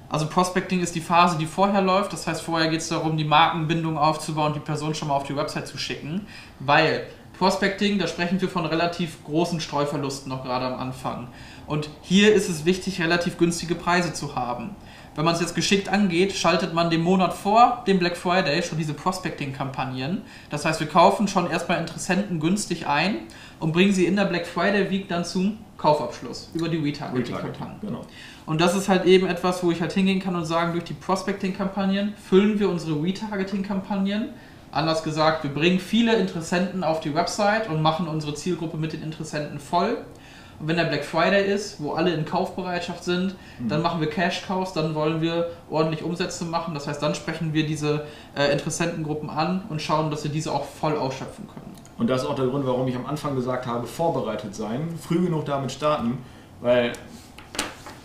Also 0.08 0.26
Prospecting 0.26 0.82
ist 0.82 0.94
die 0.94 1.00
Phase, 1.00 1.38
die 1.38 1.46
vorher 1.46 1.80
läuft. 1.80 2.12
Das 2.12 2.26
heißt, 2.26 2.42
vorher 2.42 2.68
geht 2.68 2.80
es 2.80 2.88
darum, 2.88 3.16
die 3.16 3.24
Markenbindung 3.24 3.96
aufzubauen 3.96 4.48
und 4.48 4.56
die 4.56 4.60
Person 4.60 4.94
schon 4.94 5.08
mal 5.08 5.14
auf 5.14 5.24
die 5.24 5.34
Website 5.34 5.66
zu 5.66 5.78
schicken. 5.78 6.26
Weil 6.58 7.06
Prospecting, 7.38 7.98
da 7.98 8.06
sprechen 8.06 8.40
wir 8.40 8.48
von 8.48 8.66
relativ 8.66 9.24
großen 9.24 9.60
Streuverlusten 9.60 10.28
noch 10.28 10.44
gerade 10.44 10.66
am 10.66 10.78
Anfang. 10.78 11.28
Und 11.66 11.88
hier 12.02 12.34
ist 12.34 12.50
es 12.50 12.66
wichtig, 12.66 13.00
relativ 13.00 13.38
günstige 13.38 13.74
Preise 13.74 14.12
zu 14.12 14.36
haben. 14.36 14.76
Wenn 15.14 15.24
man 15.24 15.34
es 15.34 15.40
jetzt 15.40 15.54
geschickt 15.54 15.88
angeht, 15.88 16.32
schaltet 16.32 16.72
man 16.72 16.88
den 16.88 17.02
Monat 17.02 17.34
vor 17.34 17.82
dem 17.86 17.98
Black 17.98 18.16
Friday 18.16 18.62
schon 18.62 18.78
diese 18.78 18.94
Prospecting-Kampagnen. 18.94 20.22
Das 20.50 20.64
heißt, 20.64 20.80
wir 20.80 20.86
kaufen 20.86 21.28
schon 21.28 21.50
erstmal 21.50 21.80
Interessenten 21.80 22.40
günstig 22.40 22.86
ein 22.86 23.18
und 23.60 23.72
bringen 23.72 23.92
sie 23.92 24.06
in 24.06 24.16
der 24.16 24.24
Black 24.24 24.46
Friday 24.46 24.90
Week 24.90 25.08
dann 25.08 25.24
zum 25.24 25.58
Kaufabschluss 25.76 26.50
über 26.54 26.68
die 26.68 26.78
Retargeting-Kampagnen. 26.78 27.80
Genau. 27.80 28.06
Und 28.46 28.60
das 28.60 28.74
ist 28.74 28.88
halt 28.88 29.04
eben 29.04 29.26
etwas, 29.26 29.62
wo 29.62 29.70
ich 29.70 29.80
halt 29.80 29.92
hingehen 29.92 30.20
kann 30.20 30.34
und 30.34 30.46
sagen, 30.46 30.72
durch 30.72 30.84
die 30.84 30.94
Prospecting-Kampagnen 30.94 32.14
füllen 32.28 32.58
wir 32.58 32.68
unsere 32.70 33.02
Retargeting-Kampagnen. 33.02 34.30
Anders 34.70 35.02
gesagt, 35.02 35.44
wir 35.44 35.52
bringen 35.52 35.78
viele 35.78 36.16
Interessenten 36.16 36.82
auf 36.82 37.00
die 37.00 37.14
Website 37.14 37.68
und 37.68 37.82
machen 37.82 38.08
unsere 38.08 38.34
Zielgruppe 38.34 38.78
mit 38.78 38.94
den 38.94 39.02
Interessenten 39.02 39.58
voll. 39.58 39.98
Und 40.60 40.68
wenn 40.68 40.76
der 40.76 40.84
Black 40.84 41.04
Friday 41.04 41.52
ist, 41.52 41.82
wo 41.82 41.92
alle 41.92 42.12
in 42.12 42.24
Kaufbereitschaft 42.24 43.02
sind, 43.04 43.34
Mhm. 43.58 43.68
dann 43.68 43.82
machen 43.82 44.00
wir 44.00 44.08
Cash-Cows, 44.08 44.72
dann 44.72 44.94
wollen 44.94 45.20
wir 45.20 45.50
ordentlich 45.70 46.02
Umsätze 46.02 46.44
machen. 46.44 46.74
Das 46.74 46.86
heißt, 46.86 47.02
dann 47.02 47.14
sprechen 47.14 47.52
wir 47.52 47.66
diese 47.66 48.06
äh, 48.36 48.52
Interessentengruppen 48.52 49.28
an 49.30 49.62
und 49.68 49.82
schauen, 49.82 50.10
dass 50.10 50.22
wir 50.24 50.30
diese 50.30 50.52
auch 50.52 50.64
voll 50.64 50.96
ausschöpfen 50.96 51.48
können. 51.48 51.72
Und 51.98 52.08
das 52.08 52.22
ist 52.22 52.28
auch 52.28 52.34
der 52.36 52.46
Grund, 52.46 52.66
warum 52.66 52.86
ich 52.88 52.96
am 52.96 53.06
Anfang 53.06 53.34
gesagt 53.36 53.66
habe, 53.66 53.86
vorbereitet 53.86 54.54
sein, 54.54 54.88
früh 55.00 55.20
genug 55.24 55.44
damit 55.44 55.72
starten, 55.72 56.18
weil 56.60 56.92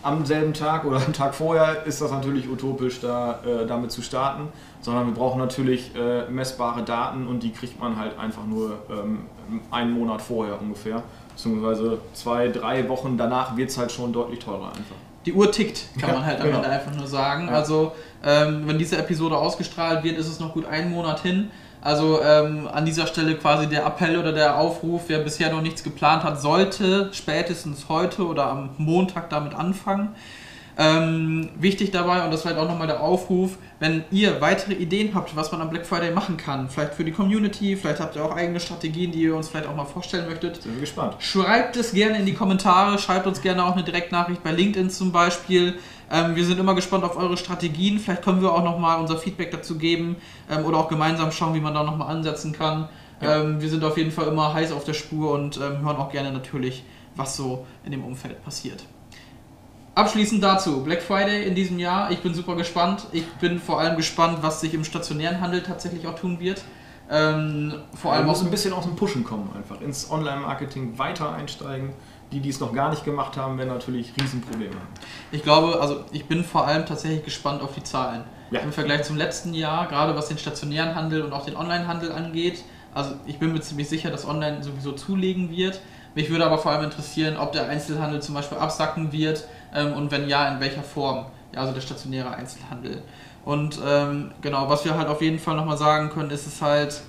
am 0.02 0.24
selben 0.24 0.54
Tag 0.54 0.84
oder 0.84 0.96
am 1.06 1.12
Tag 1.12 1.34
vorher 1.34 1.84
ist 1.84 2.00
das 2.00 2.10
natürlich 2.10 2.48
utopisch, 2.48 3.00
da 3.00 3.40
äh, 3.44 3.66
damit 3.66 3.90
zu 3.90 4.02
starten, 4.02 4.48
sondern 4.80 5.06
wir 5.08 5.14
brauchen 5.14 5.38
natürlich 5.38 5.94
äh, 5.96 6.28
messbare 6.30 6.82
Daten 6.84 7.26
und 7.26 7.42
die 7.42 7.50
kriegt 7.52 7.80
man 7.80 7.98
halt 7.98 8.18
einfach 8.18 8.46
nur 8.46 8.78
ähm, 8.90 9.26
einen 9.70 9.92
Monat 9.92 10.22
vorher 10.22 10.60
ungefähr, 10.60 11.02
beziehungsweise 11.38 11.98
zwei, 12.14 12.48
drei 12.48 12.88
Wochen 12.88 13.16
danach 13.16 13.56
wird 13.56 13.70
es 13.70 13.78
halt 13.78 13.92
schon 13.92 14.12
deutlich 14.12 14.40
teurer 14.40 14.68
einfach. 14.68 14.96
Die 15.24 15.32
Uhr 15.32 15.52
tickt, 15.52 15.84
kann 16.00 16.10
Ja, 16.10 16.16
man 16.16 16.26
halt 16.26 16.40
am 16.40 16.46
genau. 16.46 16.58
Ende 16.58 16.70
einfach 16.70 16.92
nur 16.94 17.06
sagen. 17.06 17.46
Ja. 17.46 17.54
Also, 17.54 17.92
ähm, 18.24 18.62
wenn 18.66 18.76
diese 18.76 18.98
Episode 18.98 19.36
ausgestrahlt 19.36 20.02
wird, 20.02 20.18
ist 20.18 20.26
es 20.26 20.40
noch 20.40 20.52
gut 20.52 20.66
einen 20.66 20.90
Monat 20.90 21.20
hin. 21.20 21.50
Also 21.80 22.20
ähm, 22.22 22.68
an 22.72 22.84
dieser 22.84 23.06
Stelle 23.06 23.36
quasi 23.36 23.68
der 23.68 23.86
Appell 23.86 24.18
oder 24.18 24.32
der 24.32 24.58
Aufruf, 24.58 25.02
wer 25.06 25.20
bisher 25.20 25.52
noch 25.52 25.62
nichts 25.62 25.84
geplant 25.84 26.24
hat, 26.24 26.42
sollte 26.42 27.10
spätestens 27.12 27.88
heute 27.88 28.26
oder 28.26 28.46
am 28.46 28.70
Montag 28.78 29.30
damit 29.30 29.54
anfangen. 29.54 30.16
Ähm, 30.80 31.50
wichtig 31.58 31.90
dabei, 31.90 32.24
und 32.24 32.30
das 32.30 32.42
vielleicht 32.42 32.56
auch 32.56 32.68
nochmal 32.68 32.86
der 32.86 33.00
Aufruf, 33.00 33.58
wenn 33.80 34.04
ihr 34.12 34.40
weitere 34.40 34.74
Ideen 34.74 35.12
habt, 35.12 35.34
was 35.34 35.50
man 35.50 35.60
am 35.60 35.70
Black 35.70 35.84
Friday 35.84 36.12
machen 36.12 36.36
kann, 36.36 36.68
vielleicht 36.70 36.94
für 36.94 37.02
die 37.04 37.10
Community, 37.10 37.74
vielleicht 37.74 37.98
habt 37.98 38.14
ihr 38.14 38.24
auch 38.24 38.30
eigene 38.30 38.60
Strategien, 38.60 39.10
die 39.10 39.22
ihr 39.22 39.34
uns 39.34 39.48
vielleicht 39.48 39.66
auch 39.66 39.74
mal 39.74 39.86
vorstellen 39.86 40.28
möchtet, 40.28 40.62
Sind 40.62 40.74
wir 40.74 40.80
gespannt. 40.80 41.16
Schreibt 41.18 41.76
es 41.76 41.92
gerne 41.92 42.18
in 42.18 42.26
die 42.26 42.34
Kommentare, 42.34 42.96
schreibt 43.00 43.26
uns 43.26 43.42
gerne 43.42 43.64
auch 43.64 43.72
eine 43.72 43.82
Direktnachricht 43.82 44.44
bei 44.44 44.52
LinkedIn 44.52 44.88
zum 44.90 45.10
Beispiel. 45.10 45.74
Ähm, 46.12 46.36
wir 46.36 46.44
sind 46.44 46.60
immer 46.60 46.76
gespannt 46.76 47.02
auf 47.02 47.16
eure 47.16 47.36
Strategien. 47.36 47.98
Vielleicht 47.98 48.22
können 48.22 48.40
wir 48.40 48.52
auch 48.52 48.62
nochmal 48.62 49.00
unser 49.00 49.18
Feedback 49.18 49.50
dazu 49.50 49.78
geben 49.78 50.14
ähm, 50.48 50.64
oder 50.64 50.78
auch 50.78 50.88
gemeinsam 50.88 51.32
schauen, 51.32 51.54
wie 51.54 51.60
man 51.60 51.74
da 51.74 51.82
nochmal 51.82 52.14
ansetzen 52.14 52.52
kann. 52.52 52.88
Ja. 53.20 53.40
Ähm, 53.40 53.60
wir 53.60 53.68
sind 53.68 53.82
auf 53.82 53.98
jeden 53.98 54.12
Fall 54.12 54.28
immer 54.28 54.54
heiß 54.54 54.70
auf 54.70 54.84
der 54.84 54.94
Spur 54.94 55.32
und 55.32 55.56
ähm, 55.56 55.82
hören 55.82 55.96
auch 55.96 56.12
gerne 56.12 56.30
natürlich, 56.30 56.84
was 57.16 57.36
so 57.36 57.66
in 57.84 57.90
dem 57.90 58.04
Umfeld 58.04 58.44
passiert. 58.44 58.84
Abschließend 59.98 60.44
dazu, 60.44 60.84
Black 60.84 61.02
Friday 61.02 61.42
in 61.44 61.56
diesem 61.56 61.80
Jahr. 61.80 62.12
Ich 62.12 62.20
bin 62.20 62.32
super 62.32 62.54
gespannt. 62.54 63.08
Ich 63.10 63.26
bin 63.40 63.58
vor 63.58 63.80
allem 63.80 63.96
gespannt, 63.96 64.38
was 64.42 64.60
sich 64.60 64.72
im 64.72 64.84
stationären 64.84 65.40
Handel 65.40 65.60
tatsächlich 65.60 66.06
auch 66.06 66.14
tun 66.14 66.38
wird. 66.38 66.62
Ähm, 67.10 67.74
vor 68.00 68.12
allem 68.12 68.26
muss 68.26 68.38
auch 68.38 68.44
ein 68.44 68.50
bisschen 68.52 68.72
aus 68.72 68.84
dem 68.84 68.94
Pushen 68.94 69.24
kommen 69.24 69.50
einfach, 69.56 69.80
ins 69.80 70.08
Online-Marketing 70.08 70.98
weiter 70.98 71.32
einsteigen. 71.32 71.94
Die, 72.30 72.38
die 72.38 72.50
es 72.50 72.60
noch 72.60 72.72
gar 72.72 72.90
nicht 72.90 73.04
gemacht 73.04 73.36
haben, 73.36 73.58
werden 73.58 73.70
natürlich 73.70 74.12
Riesenprobleme 74.20 74.76
haben. 74.76 74.86
Ich 75.32 75.42
glaube, 75.42 75.80
also 75.80 76.04
ich 76.12 76.26
bin 76.26 76.44
vor 76.44 76.68
allem 76.68 76.86
tatsächlich 76.86 77.24
gespannt 77.24 77.60
auf 77.60 77.74
die 77.74 77.82
Zahlen. 77.82 78.22
Ja. 78.52 78.60
Im 78.60 78.70
Vergleich 78.70 79.02
zum 79.02 79.16
letzten 79.16 79.52
Jahr, 79.52 79.88
gerade 79.88 80.14
was 80.14 80.28
den 80.28 80.38
stationären 80.38 80.94
Handel 80.94 81.22
und 81.22 81.32
auch 81.32 81.44
den 81.44 81.56
Onlinehandel 81.56 82.12
angeht. 82.12 82.62
Also 82.94 83.16
ich 83.26 83.40
bin 83.40 83.52
mir 83.52 83.62
ziemlich 83.62 83.88
sicher, 83.88 84.10
dass 84.12 84.24
Online 84.24 84.62
sowieso 84.62 84.92
zulegen 84.92 85.50
wird. 85.50 85.80
Mich 86.14 86.30
würde 86.30 86.46
aber 86.46 86.58
vor 86.58 86.72
allem 86.72 86.84
interessieren, 86.84 87.36
ob 87.36 87.52
der 87.52 87.68
Einzelhandel 87.68 88.22
zum 88.22 88.34
Beispiel 88.34 88.58
absacken 88.58 89.12
wird 89.12 89.44
ähm, 89.74 89.92
und 89.92 90.10
wenn 90.10 90.28
ja, 90.28 90.48
in 90.48 90.60
welcher 90.60 90.82
Form. 90.82 91.26
Ja, 91.54 91.60
also 91.60 91.72
der 91.72 91.80
stationäre 91.80 92.30
Einzelhandel. 92.30 93.02
Und 93.44 93.78
ähm, 93.86 94.32
genau, 94.42 94.68
was 94.68 94.84
wir 94.84 94.96
halt 94.96 95.08
auf 95.08 95.22
jeden 95.22 95.38
Fall 95.38 95.56
nochmal 95.56 95.78
sagen 95.78 96.10
können, 96.10 96.30
ist 96.30 96.46
es 96.46 96.60
halt, 96.60 97.00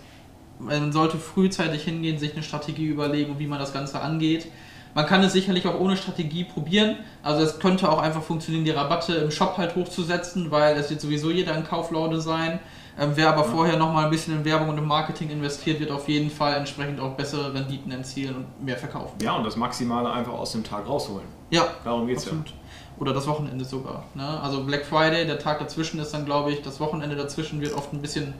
man 0.59 0.93
sollte 0.93 1.17
frühzeitig 1.17 1.83
hingehen, 1.83 2.17
sich 2.17 2.33
eine 2.33 2.43
Strategie 2.43 2.85
überlegen, 2.85 3.39
wie 3.39 3.47
man 3.47 3.59
das 3.59 3.73
Ganze 3.73 3.99
angeht. 3.99 4.47
Man 4.93 5.05
kann 5.05 5.21
es 5.23 5.33
sicherlich 5.33 5.67
auch 5.67 5.79
ohne 5.79 5.97
Strategie 5.97 6.45
probieren. 6.45 6.95
Also 7.23 7.43
es 7.43 7.59
könnte 7.59 7.89
auch 7.89 8.01
einfach 8.01 8.23
funktionieren, 8.23 8.65
die 8.65 8.71
Rabatte 8.71 9.13
im 9.15 9.31
Shop 9.31 9.57
halt 9.57 9.75
hochzusetzen, 9.75 10.49
weil 10.49 10.77
es 10.77 10.89
wird 10.89 11.01
sowieso 11.01 11.29
jeder 11.29 11.55
in 11.55 11.63
Kauflaude 11.63 12.21
sein. 12.21 12.59
Ähm, 12.99 13.11
wer 13.15 13.29
aber 13.29 13.43
vorher 13.45 13.77
nochmal 13.77 14.05
ein 14.05 14.11
bisschen 14.11 14.35
in 14.35 14.43
Werbung 14.45 14.69
und 14.69 14.77
im 14.77 14.85
Marketing 14.87 15.29
investiert, 15.29 15.79
wird 15.79 15.89
auf 15.91 16.07
jeden 16.09 16.29
Fall 16.29 16.55
entsprechend 16.55 16.99
auch 16.99 17.13
bessere 17.15 17.53
Renditen 17.53 17.91
erzielen 17.91 18.35
und 18.35 18.65
mehr 18.65 18.75
verkaufen. 18.77 19.15
Ja, 19.21 19.33
und 19.37 19.45
das 19.45 19.55
Maximale 19.55 20.11
einfach 20.11 20.33
aus 20.33 20.51
dem 20.51 20.63
Tag 20.63 20.87
rausholen. 20.87 21.25
Ja, 21.49 21.67
Darum 21.83 22.07
geht's 22.07 22.25
ja. 22.25 22.31
absolut. 22.31 22.53
Oder 22.99 23.13
das 23.13 23.25
Wochenende 23.27 23.63
sogar. 23.63 24.03
Ne? 24.13 24.41
Also 24.41 24.65
Black 24.65 24.85
Friday, 24.85 25.25
der 25.25 25.39
Tag 25.39 25.59
dazwischen 25.59 25.99
ist 25.99 26.13
dann, 26.13 26.25
glaube 26.25 26.51
ich, 26.51 26.61
das 26.61 26.81
Wochenende 26.81 27.15
dazwischen 27.15 27.61
wird 27.61 27.73
oft 27.73 27.93
ein 27.93 28.01
bisschen 28.01 28.33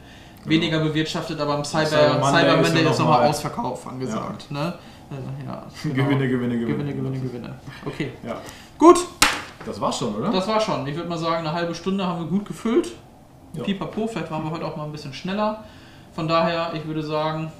weniger 0.44 0.80
bewirtschaftet, 0.80 1.40
aber 1.40 1.54
am 1.54 1.64
Cyber, 1.64 1.86
Cyber 1.86 2.18
Monday 2.18 2.40
Cyber 2.42 2.60
ist 2.60 2.68
Monday 2.68 2.84
ja 2.84 2.90
ist 2.90 2.98
noch 2.98 3.04
nochmal 3.06 3.20
mal- 3.22 3.28
Ausverkauf 3.28 3.86
angesagt. 3.86 4.50
Ne? 4.50 4.74
Äh, 5.10 5.46
ja, 5.46 5.66
genau. 5.82 5.94
Gewinne, 5.94 6.28
Gewinne, 6.28 6.58
Gewinne. 6.58 6.84
Gewinne, 6.84 6.94
Gewinne, 6.94 7.18
Gewinne. 7.20 7.54
Okay. 7.86 8.12
Ja, 8.26 8.36
Gut, 8.76 8.98
das 9.64 9.80
war's 9.80 9.98
schon, 9.98 10.14
oder? 10.14 10.30
das 10.30 10.46
war 10.46 10.60
schon. 10.60 10.86
Ich 10.86 10.96
würde 10.96 11.08
mal 11.08 11.18
sagen, 11.18 11.46
eine 11.46 11.52
halbe 11.52 11.74
Stunde 11.74 12.06
haben 12.06 12.20
wir 12.20 12.26
gut 12.26 12.44
gefüllt. 12.46 12.92
Ja. 13.54 13.62
Pipapo, 13.64 14.06
vielleicht 14.06 14.30
waren 14.30 14.44
wir 14.44 14.50
heute 14.50 14.64
auch 14.64 14.76
mal 14.76 14.84
ein 14.84 14.92
bisschen 14.92 15.12
schneller. 15.12 15.64
Von 16.14 16.28
daher, 16.28 16.72
ich 16.74 16.86
würde 16.86 17.02
sagen, 17.02 17.50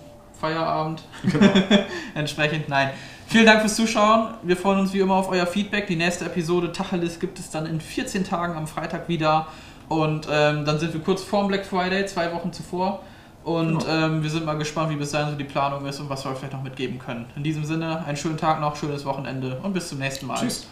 Feierabend. 0.40 1.02
Genau. 1.24 1.50
Entsprechend, 2.14 2.68
nein. 2.68 2.90
Vielen 3.26 3.46
Dank 3.46 3.60
fürs 3.60 3.76
Zuschauen. 3.76 4.34
Wir 4.42 4.56
freuen 4.56 4.80
uns 4.80 4.92
wie 4.92 5.00
immer 5.00 5.14
auf 5.14 5.30
euer 5.30 5.46
Feedback. 5.46 5.86
Die 5.86 5.96
nächste 5.96 6.24
Episode 6.24 6.72
Tacheles 6.72 7.20
gibt 7.20 7.38
es 7.38 7.50
dann 7.50 7.66
in 7.66 7.80
14 7.80 8.24
Tagen 8.24 8.56
am 8.56 8.66
Freitag 8.66 9.08
wieder. 9.08 9.46
Und 9.88 10.26
ähm, 10.30 10.64
dann 10.64 10.78
sind 10.78 10.92
wir 10.94 11.00
kurz 11.00 11.22
vorm 11.22 11.48
Black 11.48 11.64
Friday, 11.66 12.06
zwei 12.06 12.32
Wochen 12.32 12.52
zuvor. 12.52 13.02
Und 13.44 13.78
Genau. 13.84 14.06
ähm, 14.06 14.22
wir 14.22 14.30
sind 14.30 14.44
mal 14.46 14.58
gespannt, 14.58 14.90
wie 14.90 14.96
bis 14.96 15.12
dahin 15.12 15.30
so 15.30 15.36
die 15.36 15.44
Planung 15.44 15.86
ist 15.86 15.98
und 16.00 16.10
was 16.10 16.24
wir 16.24 16.30
euch 16.32 16.38
vielleicht 16.38 16.52
noch 16.52 16.62
mitgeben 16.62 16.98
können. 16.98 17.26
In 17.36 17.42
diesem 17.42 17.64
Sinne, 17.64 18.04
einen 18.04 18.16
schönen 18.16 18.36
Tag 18.36 18.60
noch, 18.60 18.76
schönes 18.76 19.04
Wochenende 19.04 19.58
und 19.62 19.72
bis 19.72 19.88
zum 19.88 19.98
nächsten 19.98 20.26
Mal. 20.26 20.38
Tschüss. 20.38 20.66